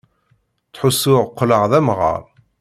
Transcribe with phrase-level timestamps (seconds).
[0.69, 2.21] Ttḥussuɣ qqleɣ d amɣaṛ.